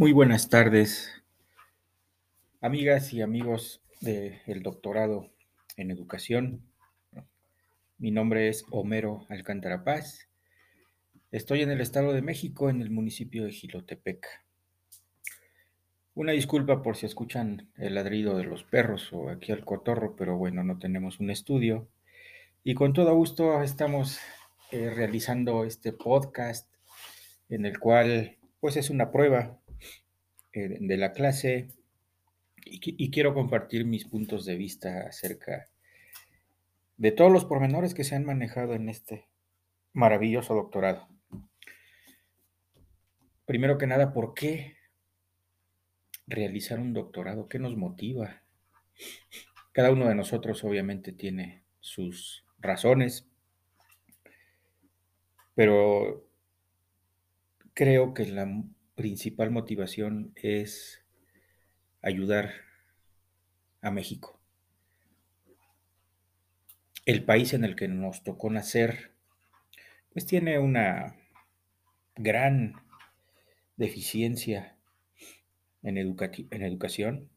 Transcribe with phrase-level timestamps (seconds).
[0.00, 1.12] Muy buenas tardes,
[2.62, 5.30] amigas y amigos del doctorado
[5.76, 6.62] en educación.
[7.98, 10.26] Mi nombre es Homero Alcántara Paz.
[11.32, 14.26] Estoy en el Estado de México, en el municipio de Gilotepec.
[16.14, 20.38] Una disculpa por si escuchan el ladrido de los perros o aquí al cotorro, pero
[20.38, 21.90] bueno, no tenemos un estudio.
[22.64, 24.18] Y con todo gusto estamos
[24.70, 26.72] eh, realizando este podcast
[27.50, 29.59] en el cual pues es una prueba
[30.52, 31.68] eh, de la clase
[32.64, 35.68] y, quiero compartir mis puntos de vista acerca
[36.96, 39.28] de todos los pormenores que se han manejado en este
[39.92, 41.08] maravilloso doctorado.
[43.46, 44.76] Primero que nada, ¿por qué
[46.26, 47.48] realizar un doctorado?
[47.48, 48.42] ¿Qué nos motiva?
[49.72, 53.26] Cada uno de nosotros obviamente tiene sus razones,
[55.54, 56.28] pero
[57.72, 58.46] creo que la
[59.00, 61.02] principal motivación es
[62.02, 62.52] ayudar
[63.80, 64.38] a México.
[67.06, 69.12] El país en el que nos tocó nacer,
[70.12, 71.16] pues tiene una
[72.14, 72.74] gran
[73.78, 74.76] deficiencia
[75.82, 77.30] en, en educación.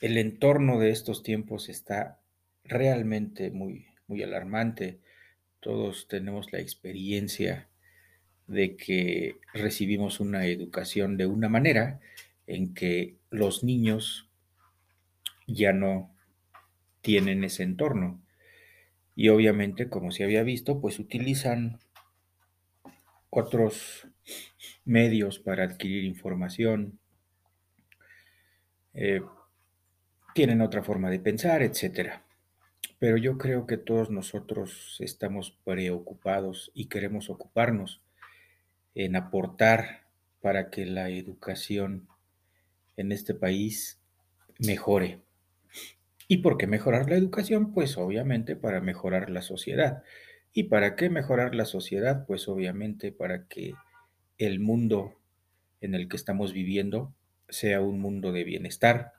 [0.00, 2.22] El entorno de estos tiempos está
[2.64, 5.02] realmente muy, muy alarmante.
[5.60, 7.68] Todos tenemos la experiencia
[8.46, 12.00] de que recibimos una educación de una manera
[12.46, 14.28] en que los niños
[15.46, 16.14] ya no
[17.00, 18.20] tienen ese entorno.
[19.16, 21.78] Y obviamente, como se había visto, pues utilizan
[23.30, 24.08] otros
[24.84, 26.98] medios para adquirir información,
[28.92, 29.22] eh,
[30.34, 32.20] tienen otra forma de pensar, etc.
[32.98, 38.02] Pero yo creo que todos nosotros estamos preocupados y queremos ocuparnos
[38.94, 40.06] en aportar
[40.40, 42.08] para que la educación
[42.96, 44.00] en este país
[44.58, 45.20] mejore.
[46.28, 47.72] ¿Y por qué mejorar la educación?
[47.72, 50.02] Pues obviamente para mejorar la sociedad.
[50.52, 52.26] ¿Y para qué mejorar la sociedad?
[52.26, 53.74] Pues obviamente para que
[54.38, 55.20] el mundo
[55.80, 57.14] en el que estamos viviendo
[57.48, 59.12] sea un mundo de bienestar,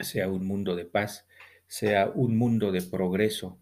[0.00, 1.26] sea un mundo de paz,
[1.66, 3.58] sea un mundo de progreso,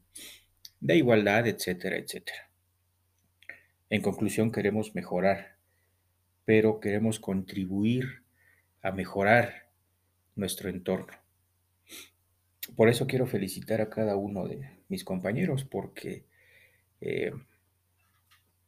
[0.81, 2.52] de igualdad, etcétera, etcétera.
[3.93, 5.59] En conclusión, queremos mejorar,
[6.47, 8.23] pero queremos contribuir
[8.81, 9.69] a mejorar
[10.35, 11.13] nuestro entorno.
[12.75, 16.25] Por eso quiero felicitar a cada uno de mis compañeros, porque
[17.03, 17.33] eh,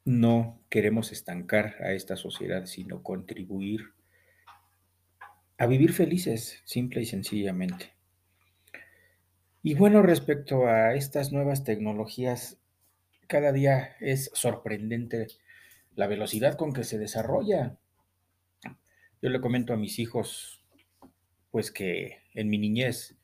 [0.04, 3.94] no queremos estancar a esta sociedad, sino contribuir
[5.56, 7.94] a vivir felices, simple y sencillamente.
[9.62, 12.60] Y bueno, respecto a estas nuevas tecnologías,
[13.26, 15.28] cada día es sorprendente
[15.94, 17.76] la velocidad con que se desarrolla.
[19.22, 20.64] Yo le comento a mis hijos,
[21.50, 23.16] pues que en mi niñez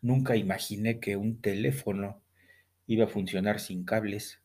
[0.00, 2.20] nunca imaginé que un teléfono
[2.86, 4.40] iba a funcionar sin cables.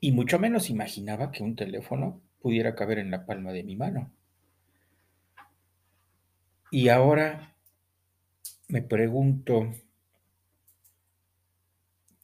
[0.00, 4.12] Y mucho menos imaginaba que un teléfono pudiera caber en la palma de mi mano.
[6.70, 7.56] Y ahora
[8.68, 9.72] me pregunto,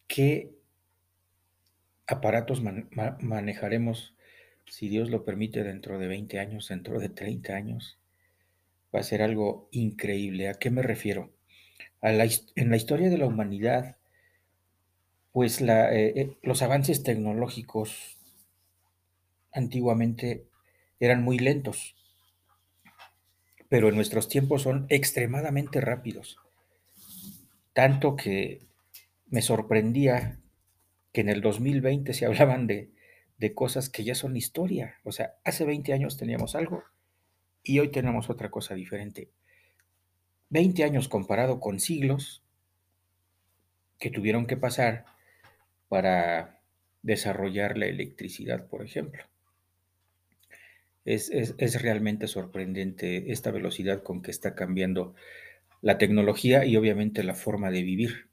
[0.07, 0.54] ¿qué
[2.07, 4.15] aparatos manejaremos,
[4.67, 7.99] si Dios lo permite, dentro de 20 años, dentro de 30 años.
[8.95, 10.49] Va a ser algo increíble.
[10.49, 11.33] ¿A qué me refiero?
[12.03, 13.97] en la historia de la humanidad,
[15.33, 18.19] pues eh, eh, los avances tecnológicos
[19.53, 20.45] antiguamente
[21.01, 21.97] eran muy lentos,
[23.69, 26.37] pero en nuestros tiempos son extremadamente rápidos.
[27.73, 28.61] Tanto que
[29.27, 30.39] me sorprendía
[31.15, 32.93] que en el 2020 se hablaban de,
[33.55, 34.97] cosas que ya son historia.
[35.05, 36.83] O sea, hace 20 años teníamos algo
[37.63, 39.31] y hoy tenemos otra cosa diferente.
[40.49, 42.43] 20 años comparado con siglos
[43.99, 45.05] que tuvieron que pasar
[45.89, 46.61] para
[47.03, 49.25] desarrollar la electricidad, por ejemplo.
[51.05, 51.31] Es,
[51.83, 55.15] realmente sorprendente esta velocidad con que está cambiando
[55.83, 58.31] la tecnología y obviamente la forma de vivir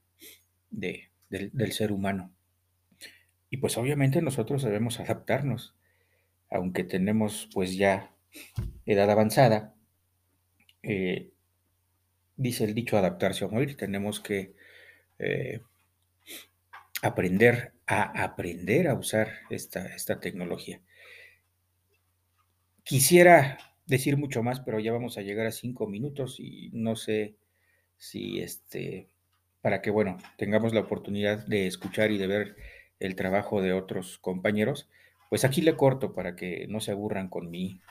[0.70, 2.34] del ser humano.
[3.52, 5.76] Y pues obviamente nosotros debemos adaptarnos,
[6.50, 8.16] aunque tenemos pues ya
[8.86, 9.76] edad avanzada.
[10.84, 11.32] Eh,
[12.38, 14.54] dice el dicho adaptarse o morir, tenemos que
[15.20, 15.62] eh,
[17.02, 20.80] aprender a aprender a usar esta, esta tecnología.
[22.84, 27.36] Quisiera decir mucho más, pero ya vamos a llegar a cinco minutos y no sé
[27.98, 29.10] si este,
[29.62, 32.56] para que, bueno, tengamos la oportunidad de escuchar y de ver
[33.02, 34.90] el trabajo de otros compañeros,
[35.30, 37.82] pues aquí le corto para que no se aburran con mi,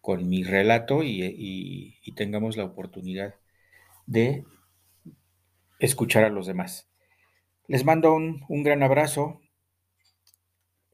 [0.00, 3.34] con mi relato y, tengamos la oportunidad
[4.06, 4.44] de
[5.80, 6.88] escuchar a los demás.
[7.66, 9.40] Les mando un, gran abrazo.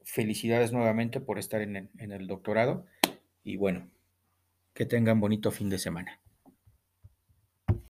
[0.03, 2.85] Felicidades nuevamente por estar en el doctorado
[3.43, 3.89] y bueno,
[4.73, 6.19] que tengan bonito fin de semana.